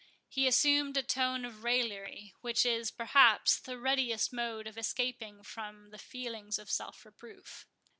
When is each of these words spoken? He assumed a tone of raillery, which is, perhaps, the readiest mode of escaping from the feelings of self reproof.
He 0.27 0.47
assumed 0.47 0.97
a 0.97 1.03
tone 1.03 1.45
of 1.45 1.63
raillery, 1.63 2.33
which 2.41 2.65
is, 2.65 2.89
perhaps, 2.89 3.59
the 3.59 3.77
readiest 3.77 4.33
mode 4.33 4.65
of 4.65 4.75
escaping 4.75 5.43
from 5.43 5.91
the 5.91 5.99
feelings 5.99 6.57
of 6.57 6.71
self 6.71 7.05
reproof. 7.05 7.67